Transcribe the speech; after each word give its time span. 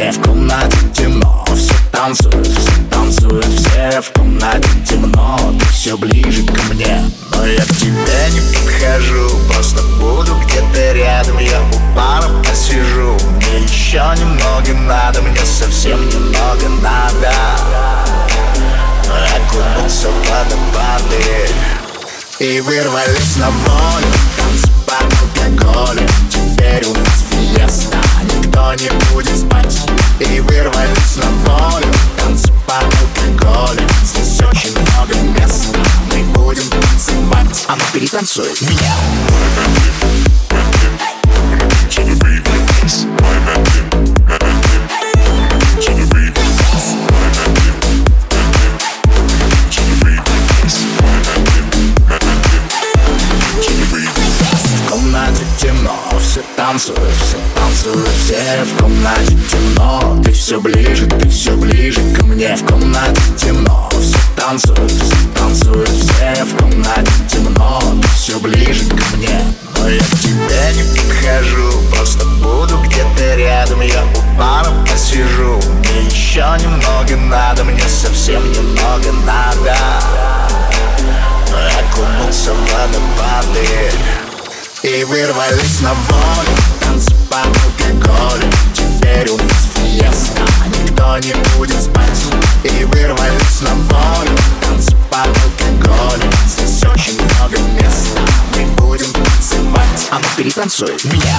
Мне 0.00 0.12
В 0.12 0.22
комнате 0.22 0.78
темно, 0.94 1.44
все 1.54 1.74
танцуют, 1.92 2.46
все 2.46 2.72
танцуют, 2.90 3.44
все 3.44 4.00
в 4.00 4.12
комнате 4.12 4.68
темно. 4.88 5.38
Ты 5.58 5.66
все 5.66 5.96
ближе 5.96 6.42
ко 6.46 6.62
мне, 6.72 7.04
но 7.30 7.46
я 7.46 7.62
к 7.62 7.68
тебе 7.68 8.30
не 8.30 8.40
подхожу. 8.40 9.28
Просто 9.52 9.82
буду 10.00 10.34
где-то 10.44 10.92
рядом, 10.92 11.38
я 11.38 11.60
у 11.60 11.96
пара 11.96 12.28
посижу. 12.44 13.16
Мне 13.36 13.62
еще 13.64 14.02
немного 14.18 14.72
надо, 14.72 15.20
мне 15.22 15.44
совсем 15.44 16.08
немного 16.08 16.68
надо. 16.82 17.34
Окунуться 19.36 20.08
в 20.08 20.30
водопады 20.30 21.50
И 22.38 22.60
вырвались 22.60 23.36
на 23.36 23.50
волю. 23.50 24.06
Танцы 24.36 24.70
под 24.86 25.58
алкоголем 25.58 26.08
Теперь 26.30 26.86
у 26.86 26.94
нас 26.94 27.24
фиеста 27.30 27.98
Никто 28.50 28.74
не 28.74 28.90
будет 29.12 29.38
спать. 29.38 29.80
И 30.18 30.40
вырвались 30.40 31.16
на 31.16 31.30
волю 31.52 31.86
Танцы 32.16 32.52
под 32.66 32.82
алкоголем 32.82 33.88
Здесь 34.02 34.40
очень 34.40 34.72
много 34.72 35.14
места 35.38 35.78
Мы 36.08 36.24
будем 36.34 36.68
танцевать. 36.68 37.64
А 37.68 37.76
ну 37.76 37.82
перетанцуй 37.92 38.48
меня 38.60 38.96
To 41.90 42.02
the 42.04 42.30
комнате 54.88 55.44
темно, 55.60 55.94
все 56.20 56.42
танцуют, 56.56 56.98
все 56.98 57.39
все 57.80 58.64
в 58.64 58.82
комнате. 58.82 59.38
Темно 59.50 60.20
Ты 60.22 60.32
все 60.32 60.60
ближе, 60.60 61.06
ты 61.06 61.28
все 61.28 61.56
ближе 61.56 62.00
ко 62.14 62.24
мне. 62.24 62.54
В 62.56 62.66
комнате 62.66 63.20
темно, 63.38 63.88
все 64.00 64.18
танцуют, 64.36 64.90
все 64.90 65.16
танцуют, 65.34 65.88
все 65.88 66.44
в 66.44 66.56
комнате. 66.58 67.10
Темно 67.28 67.80
Ты 68.02 68.08
все 68.08 68.38
ближе 68.38 68.84
ко 68.90 69.16
мне, 69.16 69.40
но 69.76 69.88
я 69.88 70.00
к 70.00 70.18
тебе 70.20 70.72
не 70.74 70.82
подхожу 70.82 71.72
Просто 71.94 72.24
буду 72.26 72.78
где-то 72.82 73.36
рядом, 73.36 73.80
я 73.80 74.04
у 74.04 74.38
бара 74.38 74.70
посижу 74.86 75.58
Мне 75.78 76.02
еще 76.10 76.44
немного 76.60 77.16
надо, 77.16 77.64
мне 77.64 77.82
совсем 77.88 78.42
немного 78.52 79.12
надо. 79.24 79.76
Окунуться 81.80 82.52
в 82.52 82.60
водопады 82.60 83.90
И 84.82 85.04
вырвались 85.04 85.80
на 85.80 85.94
волю 85.94 86.59
Танцы 87.30 87.46
под 87.46 87.46
алкоголем 87.46 88.50
Теперь 88.74 89.28
у 89.30 89.36
нас 89.36 89.68
фиеста 89.74 90.42
Никто 90.82 91.18
не 91.18 91.32
будет 91.56 91.80
спать 91.80 92.24
И 92.64 92.84
вырвались 92.84 93.60
на 93.62 93.74
волю 93.74 94.36
Танцы 94.60 94.96
под 95.10 95.28
алкоголем 95.28 96.32
Здесь 96.46 96.82
очень 96.84 97.22
много 97.22 97.58
места 97.72 98.20
Мы 98.56 98.66
будем 98.72 99.12
танцевать 99.12 100.08
А 100.10 100.18
ну 100.18 100.26
перетанцуй. 100.36 100.96
Меня 101.04 101.36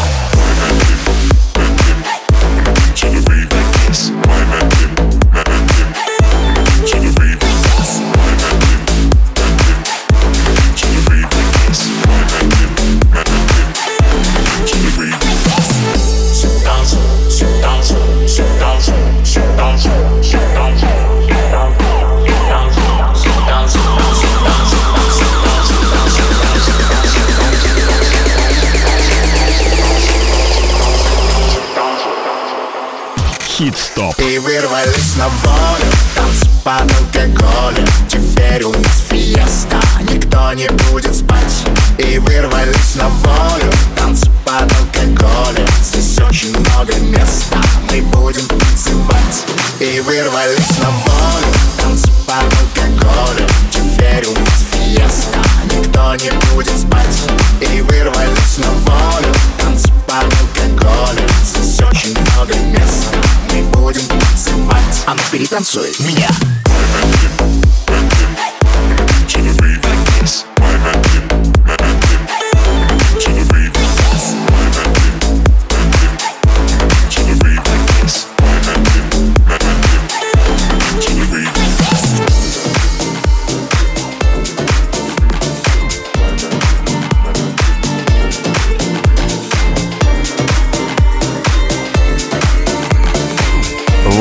не 40.61 40.69
будет 40.91 41.15
спать. 41.15 41.65
И 41.97 42.19
вырвались 42.19 42.95
на 42.95 43.07
волю 43.07 43.71
Танцы 43.97 44.29
под 44.45 44.71
алкоголем. 44.71 45.67
Здесь 45.81 46.19
очень 46.19 46.55
много 46.59 46.93
места 46.97 47.57
Мы 47.89 48.01
будем 48.01 48.45
танцевать. 48.47 49.43
И 49.79 49.99
вырвались 50.01 50.77
на 50.79 50.89
волю 50.89 51.53
Танцы 51.77 52.07
под 52.27 52.45
алкоголем. 52.59 53.47
Теперь 53.71 54.25
у 54.27 54.39
нас 54.39 54.65
фиеста 54.71 55.39
Никто 55.65 56.15
не 56.15 56.31
будет 56.53 56.77
спать. 56.77 57.23
И 57.61 57.81
вырвались 57.81 58.57
на 58.57 58.69
волю 58.69 59.33
Танцы 59.57 59.89
под 60.05 60.25
алкоголем. 60.25 61.29
Здесь 61.43 61.79
очень 61.81 62.15
много 62.19 62.53
места 62.69 63.17
Мы 63.51 63.63
будем 63.63 64.05
танцевать. 64.07 65.03
А 65.07 65.15
ну 65.15 65.21
перетанцуй. 65.31 65.91
Меня 65.99 66.29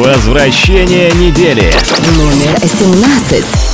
Возвращение 0.01 1.11
недели. 1.13 1.71
Номер 2.17 2.59
17. 2.67 3.70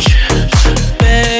Touch, 0.00 0.98
baby. 0.98 1.37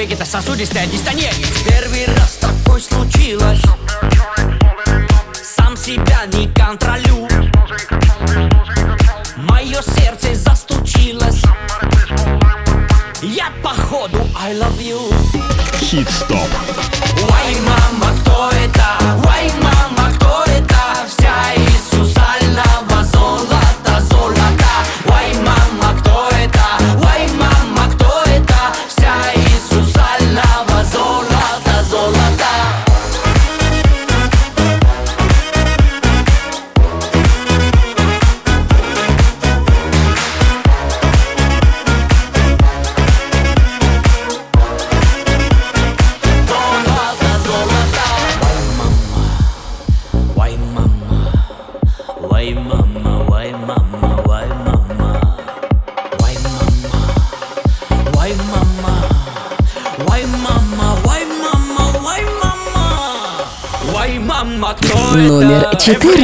Vegetä 0.00 0.24
saa 0.24 0.42
sudista 0.42 0.78
ja 0.78 0.86
niistä. 0.86 1.59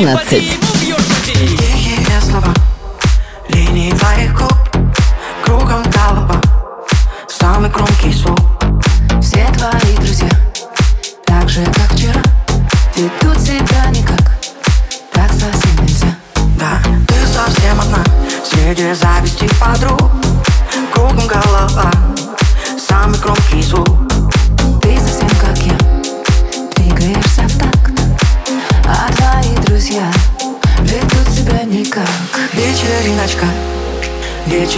11. 0.06 0.75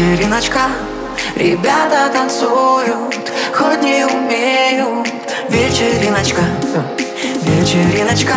вечериночка 0.09 0.61
Ребята 1.37 2.09
танцуют, 2.13 3.31
хоть 3.53 3.83
не 3.83 4.05
умеют. 4.07 5.09
Вечериночка, 5.51 6.43
вечериночка 7.43 8.35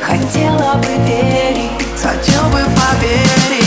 Хотела 0.00 0.74
бы 0.74 0.88
верить, 1.06 1.70
хотел 2.00 2.44
бы 2.50 2.60
поверить. 2.76 3.61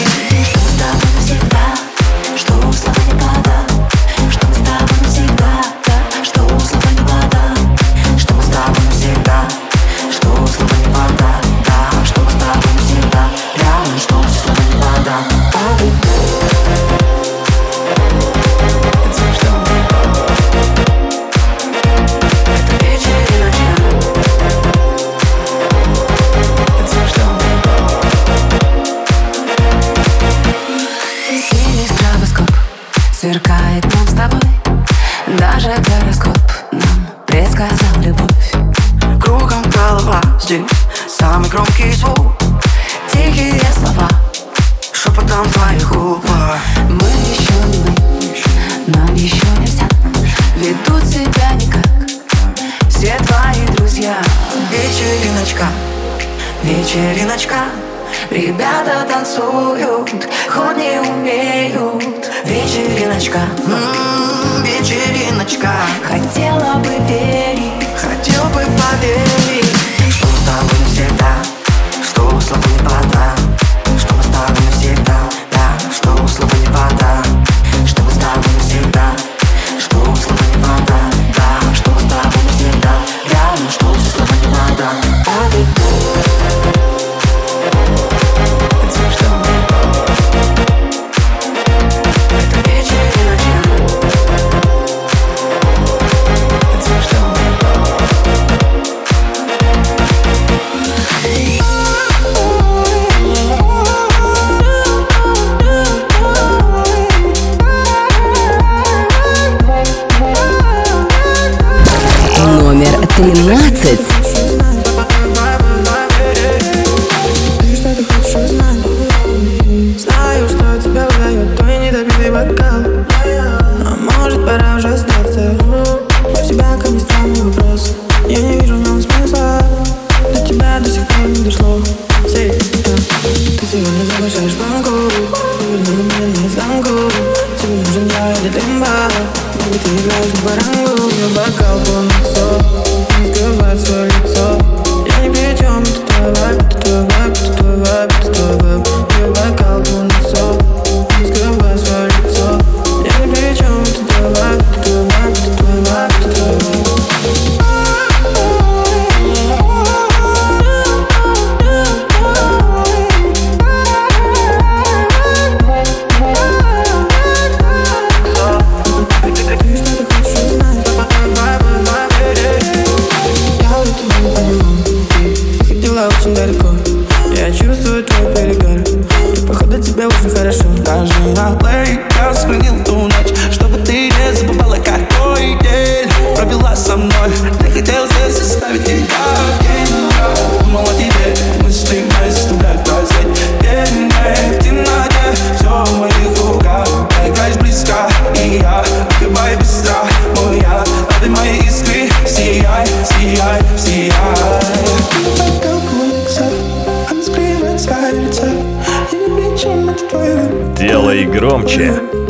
Плей 182.44 182.85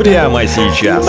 прямо 0.06 0.46
сейчас. 0.46 1.04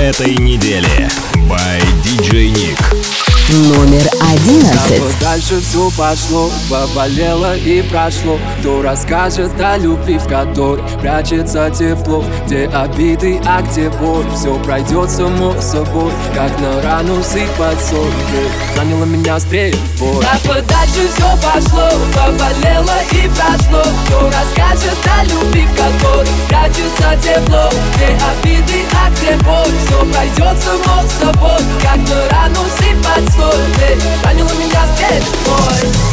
Этой 0.00 0.34
недели. 0.36 1.08
By 1.46 1.78
DJ 2.02 2.50
Nick. 2.52 2.78
Номер 3.68 4.08
одиннадцать. 4.32 5.00
Вот 5.00 5.12
дальше 5.20 5.60
все 5.60 5.90
пошло, 5.90 6.50
поболело 6.70 7.56
и 7.56 7.82
прошло 7.82 8.38
Кто 8.60 8.80
расскажет 8.80 9.60
о 9.60 9.76
любви, 9.76 10.18
в 10.18 10.26
которой 10.28 10.82
прячется 11.00 11.68
тепло 11.70 12.24
Где 12.46 12.68
обиды, 12.68 13.40
а 13.44 13.60
где 13.62 13.90
боль 13.90 14.24
Все 14.36 14.56
пройдет 14.62 15.10
само 15.10 15.60
собой 15.60 16.12
Как 16.32 16.58
на 16.60 16.80
рану 16.80 17.22
сыпать 17.24 17.80
соль 17.80 18.69
Ты 18.80 18.86
ранила 18.86 19.04
меня 19.04 19.38
стрельбой 19.38 20.22
Так 20.22 20.40
вот 20.46 20.66
дальше 20.66 21.06
все 21.14 21.36
пошло, 21.36 21.90
поболело 22.14 22.96
и 23.12 23.28
прошло. 23.28 23.82
Кто 24.06 24.26
расскажет 24.28 24.96
о 25.04 25.24
любви, 25.24 25.66
в 25.66 25.76
которой 25.76 26.28
прячется 26.48 27.14
тепло 27.22 27.68
Где 27.94 28.06
обиды, 28.06 28.84
а 28.94 29.10
где 29.10 29.36
боль. 29.44 29.74
Все 29.84 30.04
пройдет 30.06 30.62
само 30.62 31.02
собой 31.20 31.60
Как 31.82 31.98
на 32.08 32.28
рану 32.30 32.64
сыпать 32.78 33.30
соль 33.34 33.98
ранила 34.24 34.52
меня 34.54 34.86
стрельбой 34.94 35.80
Ты 35.82 36.09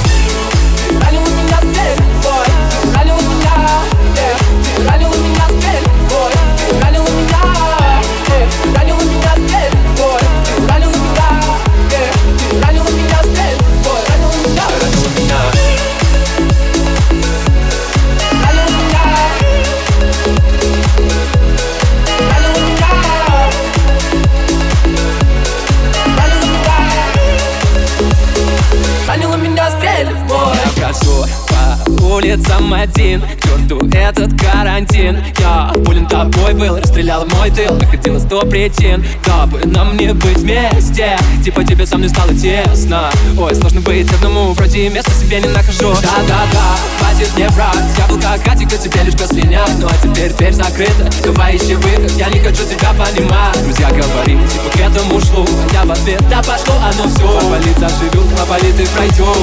Tell 37.18 37.26
him 37.26 37.32
deal 37.50 37.87
сто 38.28 38.42
причин, 38.42 39.04
дабы 39.26 39.66
нам 39.66 39.96
не 39.96 40.14
быть 40.14 40.40
вместе 40.40 41.18
Типа 41.44 41.64
тебе 41.64 41.86
со 41.86 41.98
мной 41.98 42.10
стало 42.10 42.34
тесно. 42.34 43.10
Ой, 43.38 43.56
сложно 43.56 43.80
быть 43.80 44.12
одному, 44.12 44.52
вроде 44.52 44.90
места 44.90 45.12
себе 45.12 45.40
не 45.40 45.48
нахожу. 45.48 45.94
Да-да-да, 46.02 46.76
хватит 47.00 47.34
мне 47.36 47.48
врать. 47.50 47.78
Я 47.98 48.08
был 48.08 48.20
как 48.20 48.46
Атика, 48.46 48.78
тебе 48.78 49.02
лишь 49.04 49.14
слинять 49.14 49.72
Ну 49.80 49.88
а 49.88 49.94
теперь 50.06 50.34
дверь 50.34 50.54
закрыта, 50.54 51.10
давай 51.24 51.56
ищи 51.56 51.76
выход. 51.76 52.12
Я 52.18 52.28
не 52.28 52.40
хочу 52.40 52.64
тебя 52.66 52.92
понимать. 52.94 53.64
Друзья 53.64 53.90
говорили, 53.92 54.46
типа 54.48 54.78
к 54.78 54.80
этому 54.80 55.22
шло. 55.22 55.46
А 55.48 55.74
я 55.74 55.86
в 55.86 55.92
ответ, 55.92 56.22
да 56.30 56.40
пошло 56.40 56.76
оно 56.82 57.10
все 57.10 57.40
Поболит 57.40 57.80
заживет, 57.80 58.38
поболит 58.38 58.80
и 58.80 58.86
пройдет 58.88 59.38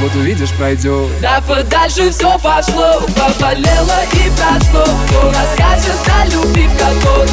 Вот 0.00 0.14
увидишь, 0.14 0.50
пройдет 0.50 1.08
Так 1.20 1.42
вот 1.48 1.68
дальше 1.68 2.10
все 2.12 2.38
пошло. 2.38 3.00
Поболело 3.16 3.98
и 4.12 4.30
прошло. 4.36 4.84
Кто 5.08 5.32
расскажет 5.32 5.98
о 6.06 6.26
любви, 6.26 6.68
в 6.68 6.72
которой 6.78 7.28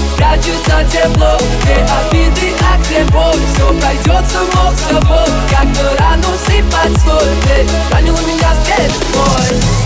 прячется 0.56 0.86
тепло. 0.92 1.38
Где 1.64 1.74
обиды, 1.74 2.54
а 2.62 2.78
где 2.80 3.04
боль 3.06 3.40
Все 3.54 3.68
пройдет 3.80 4.26
само 4.32 4.72
собой. 4.90 5.28
Как 5.50 5.66
на 5.66 5.98
рану 5.98 6.28
сыпать 6.46 6.98
соль 7.04 7.36
Ты 7.44 7.68
ранила 7.92 8.20
меня 8.20 8.54
стрельбой 8.64 9.60
Ты 9.60 9.85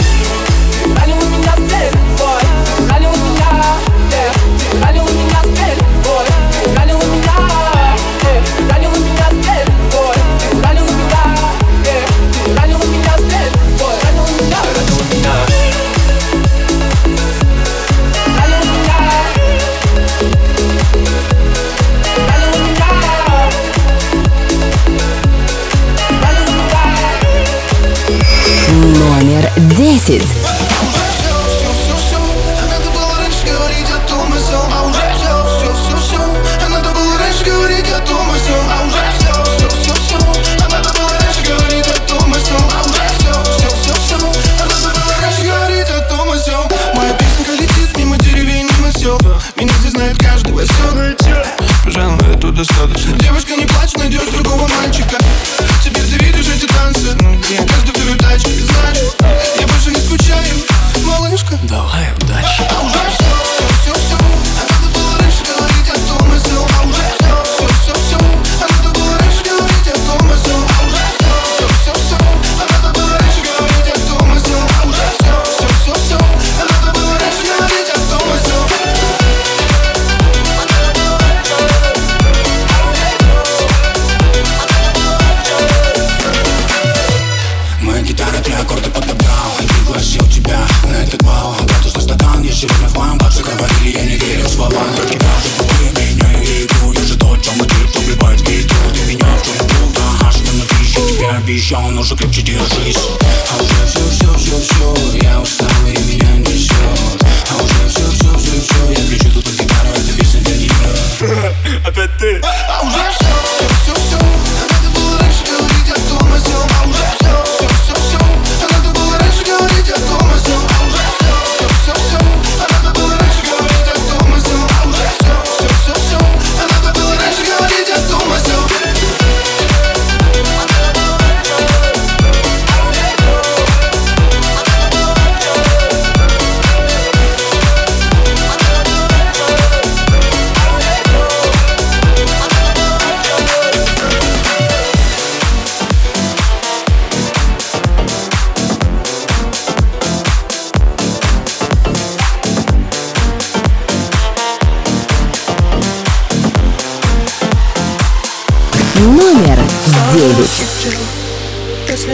Номер 29.40 29.52
десять. 29.78 30.39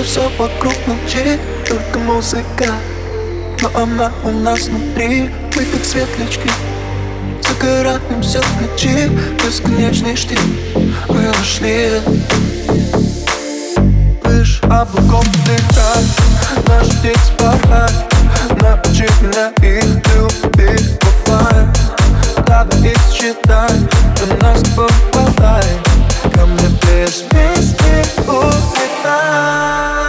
все 0.06 0.30
вокруг 0.38 0.76
молчит 0.88 1.40
Только 1.68 2.00
музыка. 2.00 2.74
Но 3.62 3.82
она 3.82 4.12
у 4.24 4.32
нас 4.32 4.68
внутри 4.68 5.30
Мы 5.56 5.66
как 5.66 5.84
светлячки. 5.84 6.52
Загорать 7.42 8.10
нам 8.10 8.22
все 8.22 8.40
в 8.42 8.62
ночи 8.62 9.10
Бесконечный 9.44 10.16
штиль. 10.16 10.40
Мы 11.10 11.30
ушли. 11.32 12.02
Лишь 14.26 14.62
облаком 14.64 15.26
дыхать 15.46 16.68
Наш 16.68 16.88
день 17.02 17.16
порвать 17.38 17.94
Научи 18.62 19.08
меня 19.22 19.52
их 19.62 19.86
любить 20.14 21.00
Бывает. 21.26 21.68
Надо 22.48 22.78
их 22.78 22.98
считать 23.12 23.90
ты 24.16 24.34
нас 24.42 24.64
попадай, 24.76 25.66
Ко 26.34 26.46
мне 26.46 26.70
без 26.84 27.24
вместе 27.30 28.06
star. 29.06 30.05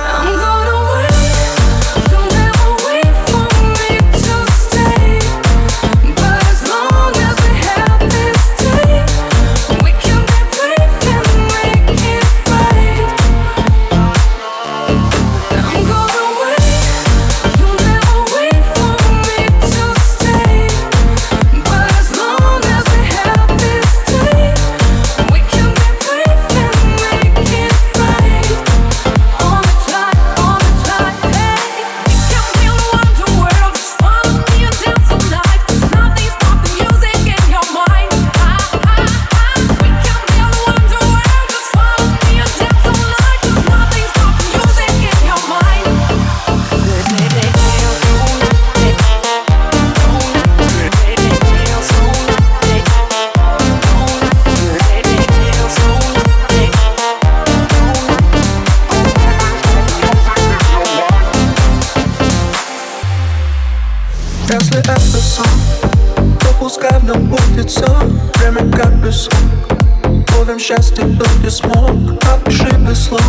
Словим 70.37 70.59
счастье, 70.59 71.03
был 71.03 71.27
не 71.43 71.49
смог 71.49 71.91
Опиши 72.31 72.71
без 72.77 73.07
слов, 73.07 73.23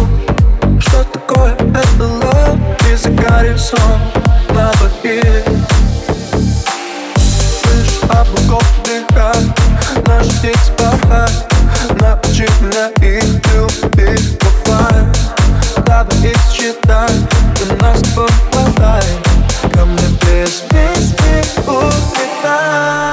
что 0.78 1.06
такое 1.06 1.54
это 1.54 2.04
love 2.04 2.60
И 2.91 2.96
за 2.98 3.10
горизонт 3.12 3.82
голови 4.50 5.22
Слышь, 7.15 8.02
облаков 8.10 8.62
вдыхай, 8.80 9.41
наш 10.06 10.28
день 10.41 10.54
спахай 10.62 11.32
Научи 12.02 12.46
меня 12.60 12.89
их 13.00 13.24
любить, 13.54 14.38
бывай 14.65 15.06
Давай 15.86 16.32
их 16.32 16.38
считай, 16.52 17.10
ты 17.56 17.74
нас 17.82 18.02
попадай 18.13 19.08
Ко 19.74 19.86
мне 19.86 20.08
без 20.24 20.56
песни 20.70 21.70
улетай 21.70 23.07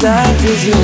завяжу 0.00 0.76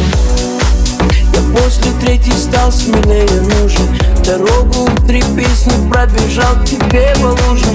Я 1.35 1.59
после 1.59 1.91
третьей 2.01 2.35
стал 2.35 2.71
смелее 2.71 3.41
нужен 3.41 3.87
Дорогу 4.25 4.87
в 4.87 5.07
три 5.07 5.23
песни 5.37 5.73
пробежал 5.91 6.55
к 6.57 6.65
тебе 6.67 7.15
по 7.17 7.29
луже 7.29 7.67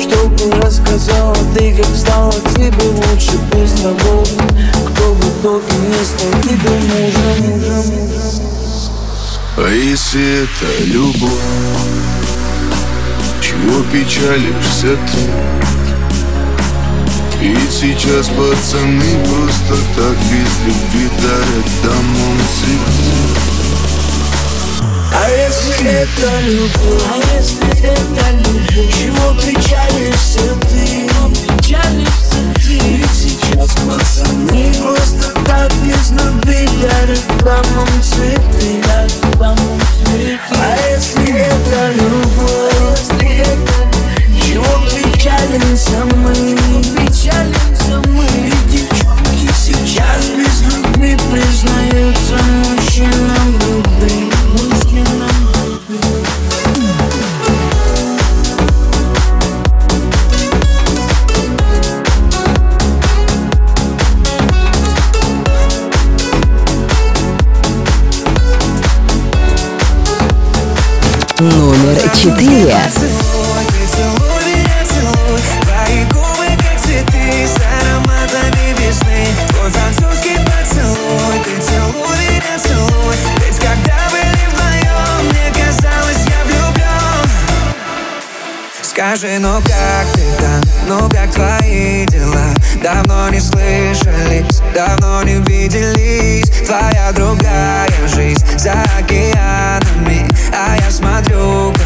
Чтобы 0.00 0.52
рассказал, 0.60 1.36
ты, 1.56 1.74
как 1.74 1.86
стала 1.96 2.32
тебе 2.54 2.88
лучше 2.88 3.36
без 3.52 3.72
того, 3.80 4.24
кто 4.86 5.14
бы 5.14 5.24
только 5.42 5.72
не 5.74 6.04
стал 6.04 6.40
тебе 6.42 6.70
мужем, 6.70 7.50
мужем. 7.50 7.84
А 9.56 9.70
если 9.70 10.44
это 10.44 10.84
любовь, 10.84 11.30
чего 13.40 13.82
печалишься 13.92 14.96
ты? 15.10 15.83
И 17.44 17.54
сейчас 17.70 18.28
пацаны 18.28 19.22
просто 19.26 19.76
так 19.94 20.16
без 20.30 20.60
любви 20.64 21.10
дарят 21.20 21.68
домом 21.82 22.38
цветы 22.56 23.12
А 25.12 25.28
если 25.28 25.90
это 25.90 26.40
любовь? 26.40 27.02
А 27.12 27.36
если 27.36 27.68
это 27.82 28.30
любовь? 28.38 28.94
Чего 28.94 29.34
печалишься 29.34 30.56
ты? 30.70 31.06
Чего 31.06 31.28
печалишься 31.28 32.40
ты? 32.54 32.76
И 32.78 33.04
сейчас 33.12 33.72
пацаны 33.74 34.72
просто 34.80 35.28
так 35.44 35.70
без 35.84 36.12
любви 36.12 36.66
дарят 36.80 37.26
домом 37.44 37.88
цветы 38.02 38.82
Дарят 38.86 39.38
домом 39.38 39.80
цветы 40.02 40.38
А 40.50 40.76
если 40.90 41.30
это 41.40 41.92
любовь? 41.92 42.48
А 42.48 42.96
если 42.96 43.36
это 43.36 43.76
любовь? 43.82 44.42
Чего 44.42 44.64
печалимся 44.88 46.04
мы? 46.16 47.03
печалимся 47.24 48.02
мы 48.08 48.24
И 48.24 48.52
девчонки 48.70 49.50
сейчас 49.56 50.26
без 50.36 50.62
любви 50.62 51.16
признаются 51.30 52.36
мужчинам 52.64 53.52
любви 53.66 54.30
любви 54.52 55.04
Номер 71.40 71.98
четыре. 72.16 73.13
Скажи, 89.06 89.38
ну 89.38 89.60
как 89.60 90.06
ты 90.14 90.22
там, 90.40 90.62
ну 90.88 91.08
как 91.10 91.30
твои 91.30 92.06
дела? 92.06 92.54
Давно 92.82 93.28
не 93.28 93.38
слышались, 93.38 94.62
давно 94.74 95.22
не 95.22 95.34
виделись. 95.40 96.48
Твоя 96.66 97.12
другая 97.12 97.86
жизнь 98.06 98.42
за 98.56 98.72
океанами 98.98 100.26
А 100.50 100.76
я 100.76 100.90
смотрю, 100.90 101.70
как 101.74 101.83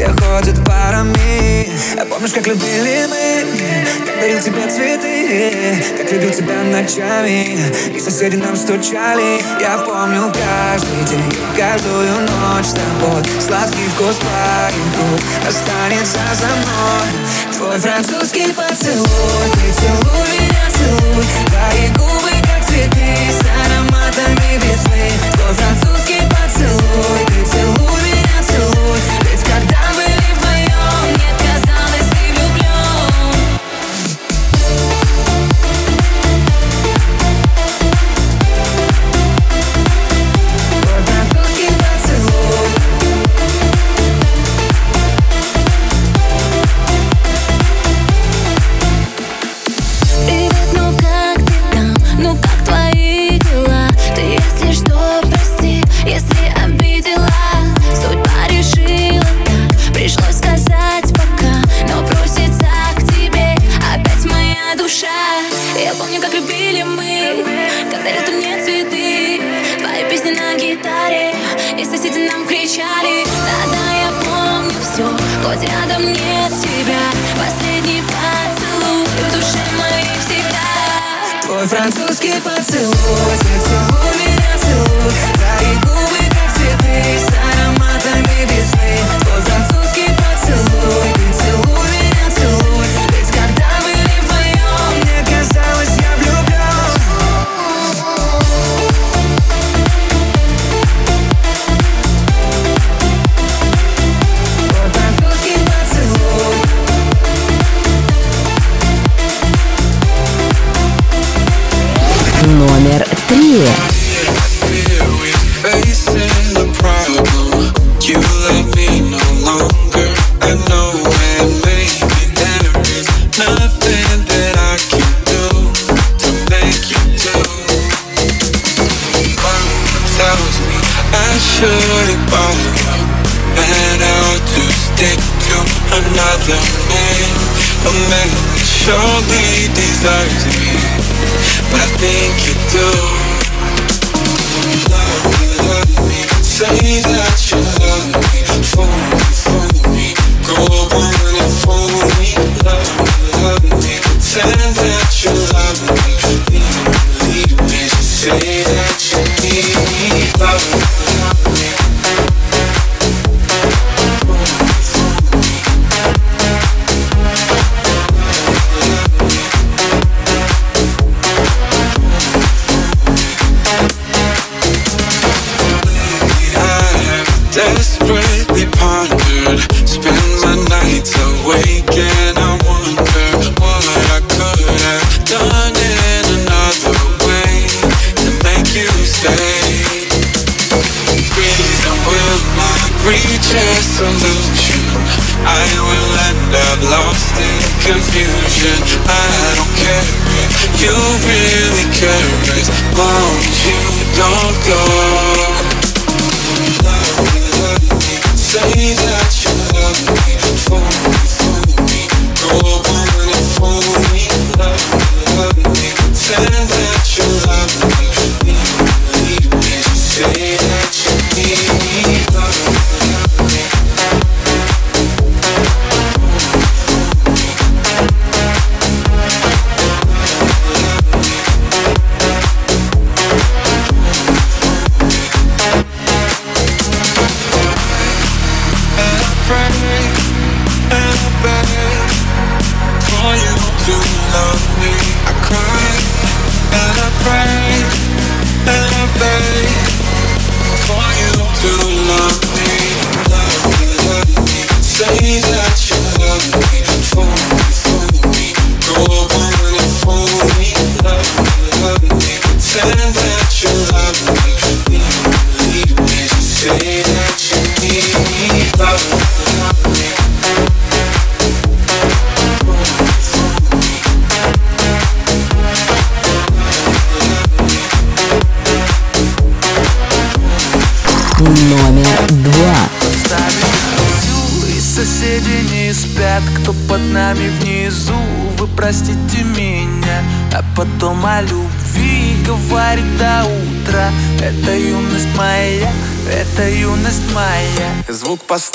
все 0.00 0.08
ходят 0.08 0.64
парами. 0.64 1.68
А 2.00 2.06
помнишь, 2.06 2.32
как 2.32 2.46
любили 2.46 3.06
мы? 3.10 4.06
Как 4.06 4.18
дарил 4.18 4.40
тебе 4.40 4.66
цветы 4.70 5.84
Как 5.94 6.10
любил 6.10 6.30
тебя 6.30 6.62
ночами. 6.62 7.58
И 7.94 8.00
соседи 8.00 8.36
нам 8.36 8.56
стучали. 8.56 9.42
Я 9.60 9.76
помню 9.76 10.32
каждый 10.32 11.04
день 11.04 11.22
Каждую 11.54 12.14
ночь 12.22 12.64
с 12.64 12.72
тобой. 12.72 13.22
Сладкий 13.46 13.86
вкус 13.94 14.16
твоих 14.16 15.46
Останется 15.46 16.20
за 16.32 16.46
мной. 16.46 17.58
Твой 17.58 17.78
французский 17.78 18.54
поцелуй 18.54 19.50
Ты 19.52 19.72
целуй 19.82 20.28
меня, 20.40 20.64
целуй. 20.78 21.24
Твои 21.44 21.88
губы, 21.88 22.30
как 22.48 22.66
цветы. 22.66 23.29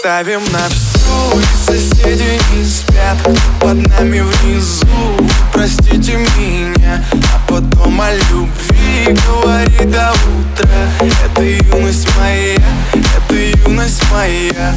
Звук 0.05 0.13
поставим 0.13 0.41
на 0.51 0.69
всю 0.69 1.41
Соседи 1.65 2.39
не 2.53 2.63
спят, 2.63 3.17
под 3.59 3.75
нами 3.87 4.19
внизу. 4.19 4.85
Простите 5.51 6.17
меня 6.37 7.03
А 7.11 7.51
потом 7.51 7.99
о 7.99 8.13
любви 8.13 9.17
говорит 9.25 9.89
до 9.89 10.11
утра. 10.13 10.69
Это 10.99 11.41
юность 11.41 12.07
моя, 12.17 12.55
это 12.93 13.35
юность 13.67 14.03
моя. 14.11 14.75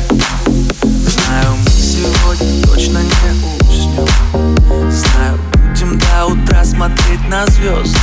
Знаю, 0.83 1.57
мы 1.63 1.71
сегодня 1.71 2.67
точно 2.67 2.99
не 3.03 3.69
уснем. 3.69 4.91
Знаю, 4.91 5.39
будем 5.53 5.99
до 5.99 6.25
утра 6.25 6.65
смотреть 6.65 7.29
на 7.29 7.45
звезды. 7.49 7.99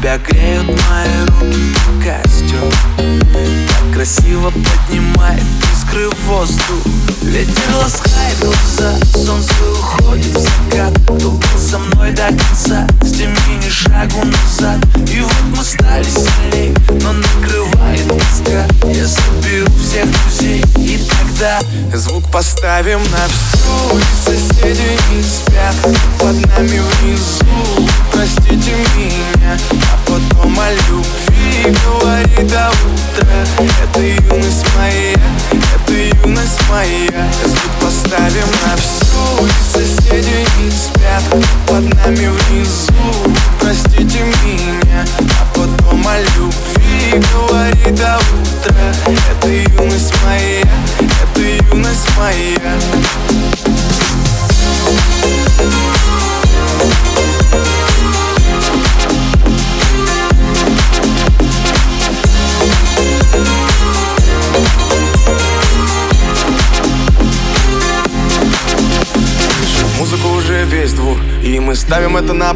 Тебя 0.00 0.18
греют 0.18 0.66
мои 0.66 1.26
руки 1.26 1.74
костюм 2.02 2.70
Так 2.96 3.94
красиво 3.94 4.50
поднимает 4.50 5.42
искры 5.88 6.10
в 6.10 6.24
воздух. 6.26 6.86
Ветер 7.22 7.76
ласкает 7.76 8.38
глаза, 8.40 8.94
солнце 9.14 9.52
уходит 9.72 10.26
в 10.26 10.38
закат. 10.38 10.92
Кто 11.04 11.30
был 11.30 11.58
со 11.58 11.78
мной 11.78 12.10
до 12.12 12.28
конца, 12.28 12.86
с 13.02 13.12
теми 13.12 13.36
ни 13.64 13.68
шагу 13.68 14.24
назад. 14.24 14.78
И 15.10 15.20
вот 15.20 15.56
мы 15.56 15.64
стали 15.64 16.04
сильней, 16.04 16.74
но 17.02 17.12
накрывает 17.12 18.08
тоска. 18.08 18.66
Я 18.88 19.06
соберу 19.06 19.66
всех 19.82 20.06
друзей 20.10 20.64
и 20.76 20.98
тогда 21.08 21.60
Звук 21.94 22.24
поставим 22.30 23.00
на 23.10 23.26
всю, 23.28 23.98
и 23.98 24.02
соседи 24.24 24.98
не 25.10 25.22
спят 25.22 25.47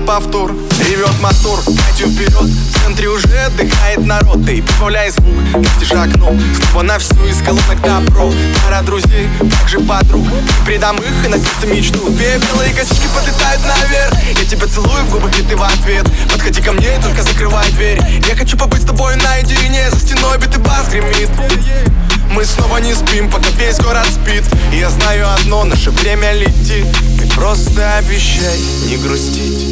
повтор. 0.06 0.52
Ревет 0.88 1.20
мотор, 1.20 1.60
дайте 1.66 2.06
вперед 2.06 2.32
В 2.32 2.84
центре 2.84 3.08
уже 3.08 3.28
отдыхает 3.46 4.04
народ. 4.04 4.44
Ты 4.44 4.62
прибавляй 4.62 5.10
звук, 5.10 5.34
настежь 5.54 5.92
окно. 5.92 6.34
Снова 6.70 6.82
на 6.82 6.98
всю 6.98 7.24
из 7.26 7.40
колонок 7.42 7.80
добро. 7.82 8.32
Пара 8.64 8.82
друзей, 8.82 9.28
также 9.60 9.80
подруг. 9.80 10.26
Придам 10.64 10.96
их 10.98 11.24
и 11.24 11.28
на 11.28 11.38
сердце 11.38 11.66
мечту. 11.66 12.10
Две 12.10 12.38
белые 12.38 12.72
косички 12.72 13.06
подлетают 13.14 13.62
наверх. 13.64 14.14
Я 14.38 14.44
тебя 14.44 14.66
целую 14.66 15.04
в 15.04 15.10
губы, 15.10 15.30
и 15.30 15.42
ты 15.42 15.56
в 15.56 15.62
ответ. 15.62 16.06
Подходи 16.32 16.60
ко 16.60 16.72
мне 16.72 16.96
и 16.96 17.02
только 17.02 17.22
закрывай 17.22 17.70
дверь. 17.72 18.00
Я 18.28 18.34
хочу 18.34 18.56
побыть 18.56 18.82
с 18.82 18.86
тобой 18.86 19.16
наедине. 19.16 19.90
За 19.90 19.98
стеной 19.98 20.38
битый 20.38 20.60
бас 20.60 20.88
гремит. 20.88 21.30
Мы 22.30 22.44
снова 22.44 22.78
не 22.78 22.94
спим, 22.94 23.30
пока 23.30 23.48
весь 23.58 23.78
город 23.78 24.06
спит. 24.06 24.44
И 24.72 24.78
я 24.78 24.90
знаю 24.90 25.32
одно, 25.34 25.64
наше 25.64 25.90
время 25.90 26.32
летит. 26.32 26.86
Ты 27.18 27.28
просто 27.34 27.98
обещай 27.98 28.58
не 28.88 28.96
грустить 28.96 29.71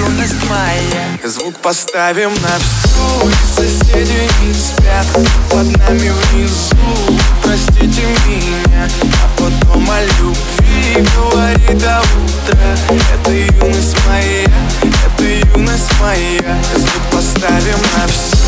моя. 0.49 1.17
Звук 1.23 1.55
поставим 1.57 2.31
на 2.41 2.57
всю. 2.59 3.31
Соседи 3.55 4.29
не 4.41 4.53
спят 4.53 5.05
Под 5.49 5.65
нами 5.77 6.09
внизу, 6.09 7.19
простите 7.43 8.03
меня 8.27 8.87
А 9.23 9.41
потом 9.41 9.89
о 9.89 10.01
любви 10.03 11.07
говорит 11.15 11.77
до 11.79 11.99
утра. 11.99 12.97
Это 13.13 13.31
юность 13.31 13.97
моя, 14.07 14.47
это 14.83 15.23
юность 15.57 15.91
моя. 15.99 16.57
Звук 16.75 17.03
поставим 17.11 17.81
на 17.97 18.07
всю. 18.07 18.41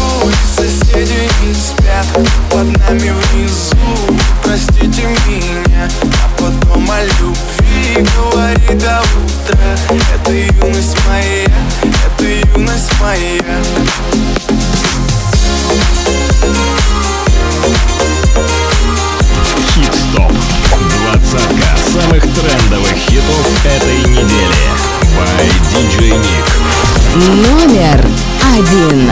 Соседи 0.55 1.29
не 1.41 1.53
спят 1.53 2.05
Под 2.51 2.67
нами 2.77 3.09
внизу, 3.09 4.17
простите 4.43 5.03
меня 5.27 5.89
А 6.13 6.41
потом 6.41 6.89
о 6.89 7.03
любви 7.03 7.72
говорит 8.01 8.77
до 8.79 9.01
утра 9.01 9.77
Это 10.15 10.31
юность 10.31 10.97
моя, 11.07 11.45
это 11.83 12.23
юность 12.57 12.91
моя 12.99 13.41
Хит-стоп. 19.75 20.31
Двадцатка 21.03 21.77
самых 21.91 22.21
трендовых 22.21 22.93
хитов 22.93 23.65
этой 23.65 23.97
недели. 24.09 24.63
By 25.17 25.49
DJ 25.71 26.19
Nick. 26.19 26.63
Номер 27.15 28.05
один. 28.57 29.11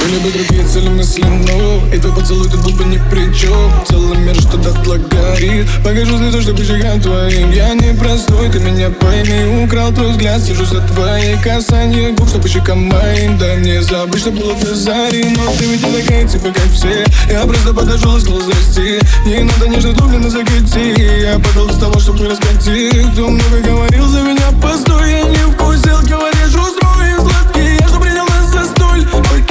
Были 0.00 0.18
бы 0.18 0.30
другие 0.30 0.64
цели 0.64 0.88
мысли, 0.88 1.24
но 1.24 1.94
И 1.94 1.98
твой 1.98 2.14
поцелуй 2.14 2.48
тут 2.48 2.62
был 2.62 2.72
бы 2.72 2.84
ни 2.84 2.98
при 3.10 3.32
чем 3.34 3.72
Целый 3.88 4.18
мир 4.18 4.34
что-то 4.36 4.72
горит 5.10 5.66
Покажу 5.82 6.16
звезду, 6.16 6.42
что 6.42 6.64
щекам 6.64 7.00
твоим. 7.00 7.50
Я 7.52 7.74
не 7.74 7.94
простой, 7.94 8.48
ты 8.50 8.58
меня 8.58 8.90
пойми. 8.90 9.64
Украл 9.64 9.92
твой 9.92 10.10
взгляд, 10.10 10.42
сижу 10.42 10.64
за 10.64 10.80
твои 10.80 11.36
касания 11.42 12.12
Губ, 12.12 12.28
что 12.28 12.46
щекам 12.48 12.88
моим. 12.88 13.38
Дай 13.38 13.56
мне 13.58 13.82
забыть, 13.82 14.20
что 14.20 14.30
было 14.30 14.54
до 14.54 14.74
зари 14.74 15.24
Но 15.36 15.52
ты 15.58 15.64
ведь 15.64 15.86
не 15.86 16.02
такая, 16.02 16.26
типа 16.26 16.48
как 16.52 16.70
все. 16.72 17.04
Я 17.30 17.42
просто 17.42 17.74
подошел 17.74 18.16
и 18.16 18.20
сказал 18.20 18.40
здрасте 18.40 19.00
Не 19.24 19.40
надо 19.40 19.68
нежно 19.68 19.92
дублено 19.92 20.30
закати 20.30 20.94
Я 21.22 21.38
подал 21.38 21.70
с 21.70 21.78
того, 21.78 21.98
чтобы 21.98 22.28
раскати 22.28 22.90
Кто 23.12 23.28
много 23.28 23.60
говорил 23.64 24.06
за 24.06 24.20
меня, 24.22 24.50
постой 24.62 25.10
Я 25.10 25.22
не 25.24 25.52
вкусил, 25.52 25.98
говоришь, 26.02 26.37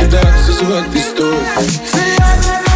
Покидаться 0.07 0.53
с 0.53 0.61
этой 0.61 2.66